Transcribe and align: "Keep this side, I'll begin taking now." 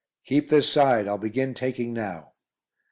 "Keep 0.25 0.49
this 0.49 0.67
side, 0.67 1.07
I'll 1.07 1.19
begin 1.19 1.53
taking 1.53 1.93
now." 1.93 2.31